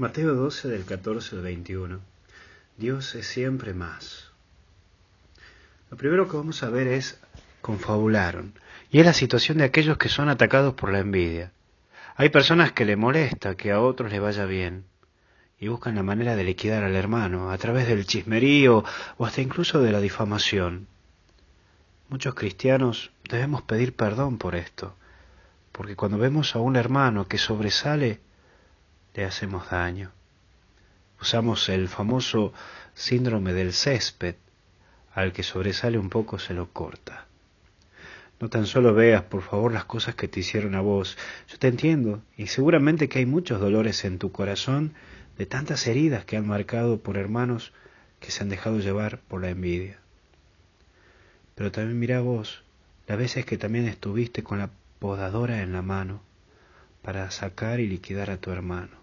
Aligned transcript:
Mateo 0.00 0.34
12 0.34 0.68
del 0.68 0.86
14 0.86 1.36
al 1.36 1.42
21. 1.42 2.00
Dios 2.78 3.14
es 3.14 3.26
siempre 3.26 3.74
más. 3.74 4.30
Lo 5.90 5.98
primero 5.98 6.26
que 6.26 6.38
vamos 6.38 6.62
a 6.62 6.70
ver 6.70 6.86
es 6.86 7.20
confabularon. 7.60 8.54
Y 8.90 9.00
es 9.00 9.04
la 9.04 9.12
situación 9.12 9.58
de 9.58 9.64
aquellos 9.64 9.98
que 9.98 10.08
son 10.08 10.30
atacados 10.30 10.72
por 10.72 10.90
la 10.90 11.00
envidia. 11.00 11.52
Hay 12.16 12.30
personas 12.30 12.72
que 12.72 12.86
le 12.86 12.96
molesta 12.96 13.56
que 13.56 13.72
a 13.72 13.80
otros 13.82 14.10
le 14.10 14.20
vaya 14.20 14.46
bien 14.46 14.84
y 15.58 15.68
buscan 15.68 15.96
la 15.96 16.02
manera 16.02 16.34
de 16.34 16.44
liquidar 16.44 16.82
al 16.82 16.96
hermano 16.96 17.50
a 17.50 17.58
través 17.58 17.86
del 17.86 18.06
chismerío 18.06 18.82
o 19.18 19.26
hasta 19.26 19.42
incluso 19.42 19.82
de 19.82 19.92
la 19.92 20.00
difamación. 20.00 20.86
Muchos 22.08 22.34
cristianos 22.34 23.10
debemos 23.28 23.60
pedir 23.60 23.94
perdón 23.94 24.38
por 24.38 24.54
esto, 24.54 24.96
porque 25.72 25.94
cuando 25.94 26.16
vemos 26.16 26.56
a 26.56 26.60
un 26.60 26.76
hermano 26.76 27.28
que 27.28 27.36
sobresale, 27.36 28.20
le 29.14 29.24
hacemos 29.24 29.70
daño. 29.70 30.12
Usamos 31.20 31.68
el 31.68 31.88
famoso 31.88 32.52
síndrome 32.94 33.52
del 33.52 33.72
césped, 33.72 34.36
al 35.14 35.32
que 35.32 35.42
sobresale 35.42 35.98
un 35.98 36.08
poco 36.08 36.38
se 36.38 36.54
lo 36.54 36.72
corta. 36.72 37.26
No 38.40 38.48
tan 38.48 38.66
solo 38.66 38.94
veas, 38.94 39.24
por 39.24 39.42
favor, 39.42 39.72
las 39.72 39.84
cosas 39.84 40.14
que 40.14 40.28
te 40.28 40.40
hicieron 40.40 40.74
a 40.74 40.80
vos. 40.80 41.18
Yo 41.48 41.58
te 41.58 41.68
entiendo, 41.68 42.22
y 42.38 42.46
seguramente 42.46 43.08
que 43.08 43.18
hay 43.18 43.26
muchos 43.26 43.60
dolores 43.60 44.04
en 44.06 44.18
tu 44.18 44.32
corazón 44.32 44.94
de 45.36 45.44
tantas 45.44 45.86
heridas 45.86 46.24
que 46.24 46.38
han 46.38 46.46
marcado 46.46 47.00
por 47.00 47.18
hermanos 47.18 47.72
que 48.18 48.30
se 48.30 48.42
han 48.42 48.48
dejado 48.48 48.78
llevar 48.78 49.18
por 49.20 49.42
la 49.42 49.50
envidia. 49.50 49.98
Pero 51.54 51.70
también 51.70 51.98
mira 51.98 52.20
vos, 52.20 52.62
las 53.06 53.18
veces 53.18 53.44
que 53.44 53.58
también 53.58 53.86
estuviste 53.86 54.42
con 54.42 54.58
la 54.58 54.70
podadora 54.98 55.62
en 55.62 55.72
la 55.72 55.82
mano 55.82 56.22
para 57.02 57.30
sacar 57.30 57.80
y 57.80 57.88
liquidar 57.88 58.30
a 58.30 58.38
tu 58.38 58.50
hermano. 58.50 59.00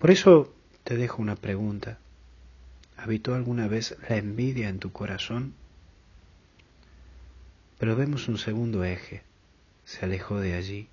Por 0.00 0.10
eso 0.10 0.50
te 0.82 0.96
dejo 0.96 1.20
una 1.20 1.36
pregunta. 1.36 1.98
¿Habitó 2.96 3.34
alguna 3.34 3.68
vez 3.68 3.98
la 4.08 4.16
envidia 4.16 4.70
en 4.70 4.78
tu 4.78 4.92
corazón? 4.92 5.52
Pero 7.78 7.96
vemos 7.96 8.26
un 8.26 8.38
segundo 8.38 8.82
eje. 8.82 9.22
Se 9.84 10.06
alejó 10.06 10.40
de 10.40 10.54
allí. 10.54 10.88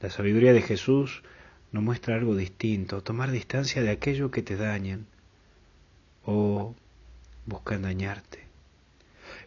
La 0.00 0.10
sabiduría 0.10 0.52
de 0.52 0.62
Jesús 0.62 1.24
nos 1.72 1.82
muestra 1.82 2.14
algo 2.14 2.36
distinto, 2.36 3.02
tomar 3.02 3.32
distancia 3.32 3.82
de 3.82 3.90
aquello 3.90 4.30
que 4.30 4.42
te 4.42 4.56
dañan 4.56 5.06
o 6.24 6.76
buscan 7.46 7.82
dañarte. 7.82 8.44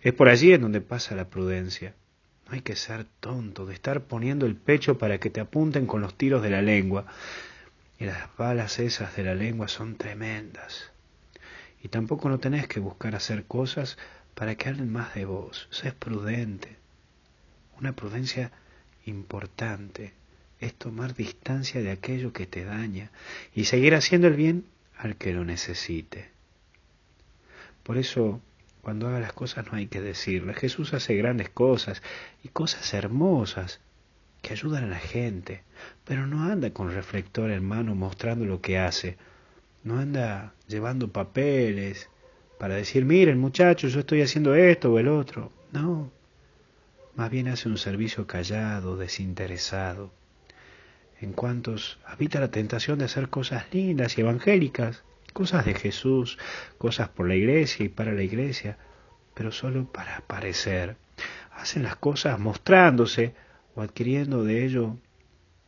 Es 0.02 0.12
por 0.14 0.28
allí 0.28 0.52
en 0.52 0.62
donde 0.62 0.82
pasa 0.82 1.16
la 1.16 1.30
prudencia. 1.30 1.94
No 2.48 2.56
hay 2.56 2.62
que 2.62 2.76
ser 2.76 3.06
tonto 3.22 3.66
de 3.66 3.76
estar 3.76 4.02
poniendo 4.02 4.46
el 4.46 4.58
pecho 4.58 4.98
para 4.98 5.20
que 5.20 5.30
te 5.30 5.40
apunten 5.40 5.86
con 5.86 6.02
los 6.02 6.16
tiros 6.16 6.44
de 6.44 6.50
la 6.50 6.62
lengua. 6.62 7.06
Y 8.00 8.06
las 8.06 8.36
balas 8.38 8.80
esas 8.80 9.16
de 9.16 9.24
la 9.24 9.36
lengua 9.36 9.68
son 9.68 9.96
tremendas. 9.96 10.92
Y 11.82 11.88
tampoco 11.88 12.30
no 12.30 12.40
tenés 12.40 12.68
que 12.68 12.80
buscar 12.80 13.16
hacer 13.16 13.46
cosas 13.46 13.98
para 14.34 14.56
que 14.56 14.70
hablen 14.70 14.92
más 14.92 15.14
de 15.16 15.26
vos. 15.26 15.68
Sé 15.72 15.92
prudente. 15.94 16.76
Una 17.80 17.94
prudencia 17.94 18.52
importante 19.06 20.14
es 20.60 20.74
tomar 20.74 21.14
distancia 21.14 21.82
de 21.82 21.92
aquello 21.92 22.34
que 22.34 22.48
te 22.48 22.66
daña 22.66 23.12
y 23.54 23.66
seguir 23.66 23.96
haciendo 23.96 24.28
el 24.28 24.36
bien 24.36 24.66
al 24.98 25.16
que 25.16 25.34
lo 25.34 25.46
necesite. 25.46 26.30
Por 27.84 27.98
eso, 27.98 28.42
cuando 28.82 29.08
haga 29.08 29.20
las 29.20 29.34
cosas 29.34 29.66
no 29.68 29.78
hay 29.78 29.88
que 29.88 30.02
decirle. 30.02 30.54
Jesús 30.54 30.94
hace 30.94 31.16
grandes 31.16 31.50
cosas 31.50 32.02
y 32.44 32.50
cosas 32.50 32.94
hermosas 32.94 33.80
que 34.46 34.54
ayudan 34.54 34.84
a 34.84 34.88
la 34.88 35.00
gente, 35.00 35.64
pero 36.04 36.28
no 36.28 36.44
anda 36.44 36.70
con 36.70 36.94
reflector 36.94 37.50
en 37.50 37.66
mano 37.66 37.96
mostrando 37.96 38.46
lo 38.46 38.62
que 38.62 38.78
hace, 38.78 39.18
no 39.84 39.98
anda 39.98 40.54
llevando 40.68 41.12
papeles 41.12 42.12
para 42.60 42.76
decir, 42.76 43.06
miren 43.06 43.40
muchachos, 43.40 43.92
yo 43.92 44.02
estoy 44.02 44.22
haciendo 44.22 44.54
esto 44.54 44.94
o 44.94 45.00
el 45.00 45.08
otro, 45.08 45.52
no, 45.72 46.12
más 47.16 47.32
bien 47.32 47.48
hace 47.48 47.70
un 47.70 47.80
servicio 47.80 48.28
callado, 48.28 48.98
desinteresado, 48.98 50.12
en 51.20 51.34
cuantos 51.34 51.98
habita 52.06 52.40
la 52.40 52.52
tentación 52.52 53.00
de 53.00 53.06
hacer 53.06 53.30
cosas 53.30 53.66
lindas 53.74 54.16
y 54.16 54.22
evangélicas, 54.22 55.04
cosas 55.34 55.66
de 55.66 55.74
Jesús, 55.74 56.38
cosas 56.78 57.10
por 57.10 57.28
la 57.28 57.34
iglesia 57.34 57.84
y 57.84 57.90
para 57.90 58.12
la 58.12 58.22
iglesia, 58.22 58.78
pero 59.34 59.52
solo 59.52 59.92
para 59.92 60.18
aparecer. 60.18 60.98
Hacen 61.52 61.82
las 61.82 61.96
cosas 61.96 62.38
mostrándose, 62.38 63.34
o 63.76 63.82
adquiriendo 63.82 64.44
de 64.44 64.66
ello 64.66 64.98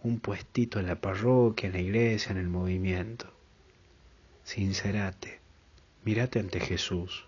un 0.03 0.19
puestito 0.19 0.79
en 0.79 0.87
la 0.87 0.95
parroquia, 0.95 1.67
en 1.67 1.73
la 1.73 1.81
iglesia, 1.81 2.31
en 2.31 2.37
el 2.37 2.47
movimiento. 2.47 3.27
Sincerate, 4.43 5.39
mirate 6.05 6.39
ante 6.39 6.59
Jesús. 6.59 7.25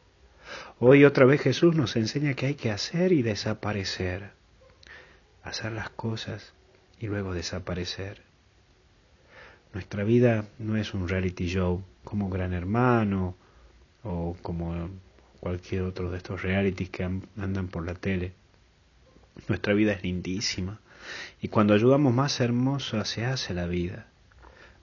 Hoy 0.79 1.03
otra 1.03 1.25
vez 1.25 1.41
Jesús 1.41 1.75
nos 1.75 1.95
enseña 1.95 2.33
que 2.33 2.47
hay 2.47 2.55
que 2.55 2.71
hacer 2.71 3.11
y 3.11 3.21
desaparecer. 3.21 4.31
Hacer 5.43 5.73
las 5.73 5.89
cosas 5.89 6.53
y 6.99 7.07
luego 7.07 7.33
desaparecer. 7.33 8.21
Nuestra 9.73 10.03
vida 10.03 10.45
no 10.57 10.77
es 10.77 10.93
un 10.93 11.07
reality 11.07 11.47
show 11.47 11.83
como 12.03 12.29
Gran 12.29 12.53
Hermano 12.53 13.35
o 14.03 14.35
como 14.41 14.89
cualquier 15.39 15.83
otro 15.83 16.09
de 16.09 16.17
estos 16.17 16.41
realities 16.41 16.89
que 16.89 17.03
andan 17.03 17.67
por 17.67 17.85
la 17.85 17.93
tele. 17.93 18.33
Nuestra 19.47 19.73
vida 19.73 19.93
es 19.93 20.03
lindísima. 20.03 20.79
Y 21.41 21.47
cuando 21.47 21.73
ayudamos 21.73 22.13
más 22.13 22.39
hermosa 22.39 23.05
se 23.05 23.25
hace 23.25 23.53
la 23.53 23.67
vida, 23.67 24.07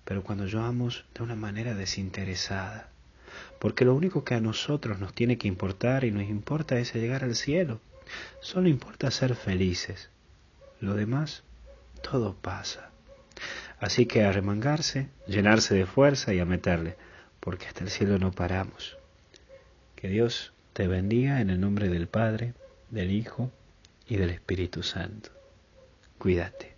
pero 0.05 0.23
cuando 0.23 0.45
ayudamos 0.45 1.05
de 1.15 1.23
una 1.23 1.37
manera 1.37 1.75
desinteresada, 1.75 2.89
porque 3.59 3.85
lo 3.85 3.95
único 3.95 4.25
que 4.25 4.35
a 4.35 4.41
nosotros 4.41 4.99
nos 4.99 5.13
tiene 5.13 5.39
que 5.39 5.49
importar 5.49 6.05
y 6.05 6.11
nos 6.11 6.25
importa 6.25 6.79
es 6.79 6.95
llegar 6.95 7.25
al 7.25 7.35
cielo, 7.35 7.81
solo 8.41 8.69
importa 8.69 9.11
ser 9.11 9.35
felices, 9.35 10.09
lo 10.81 10.95
demás 10.95 11.43
todo 12.03 12.35
pasa. 12.35 12.91
Así 13.79 14.07
que 14.07 14.25
a 14.25 14.33
remangarse, 14.33 15.09
llenarse 15.27 15.75
de 15.75 15.87
fuerza 15.87 16.33
y 16.33 16.39
a 16.39 16.45
meterle, 16.45 16.97
porque 17.41 17.67
hasta 17.67 17.85
el 17.85 17.91
cielo 17.91 18.19
no 18.19 18.33
paramos. 18.33 18.97
Que 19.97 20.09
Dios 20.09 20.53
te 20.73 20.89
bendiga 20.89 21.41
en 21.41 21.51
el 21.51 21.61
nombre 21.61 21.89
del 21.89 22.07
Padre, 22.07 22.55
del 22.91 23.11
Hijo 23.11 23.51
y 24.09 24.17
del 24.17 24.31
Espíritu 24.31 24.83
Santo. 24.83 25.31
Cuídate. 26.19 26.76